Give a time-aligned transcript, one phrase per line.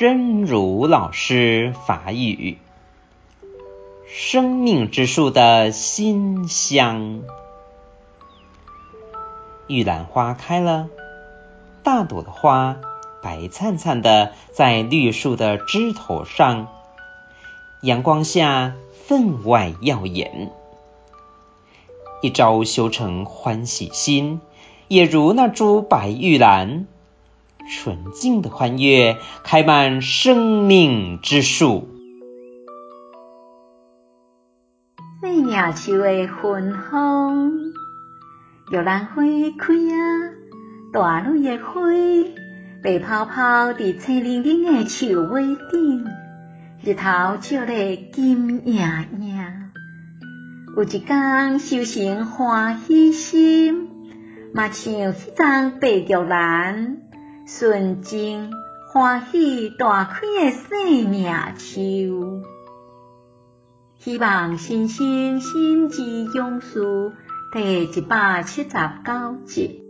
[0.00, 2.56] 真如老师法语：
[4.06, 7.20] 生命之树的馨香。
[9.66, 10.88] 玉兰花开了，
[11.82, 12.78] 大朵的花
[13.22, 16.68] 白灿灿的，在绿树的枝头上，
[17.82, 18.72] 阳光下
[19.06, 20.50] 分外耀眼。
[22.22, 24.40] 一朝修成欢喜心，
[24.88, 26.86] 也如那株白玉兰。
[27.68, 31.88] 纯净的欢悦，开满生命之树。
[35.20, 37.50] 生命树的芬芳，
[38.72, 39.22] 玉兰花
[39.58, 40.32] 开啊，
[40.92, 41.80] 大蕊的花
[42.82, 46.06] 白泡泡伫青冷冷的树尾顶，
[46.82, 48.78] 日头照得金莹
[49.20, 49.70] 莹。
[50.76, 53.88] 有一天修成欢喜心，
[54.54, 56.96] 嘛像迄丛白玉兰。
[57.58, 58.52] 纯净
[58.86, 62.42] 欢喜大开的生命树，
[63.98, 67.12] 希望新生心之勇士
[67.52, 69.89] 第一百七十九集。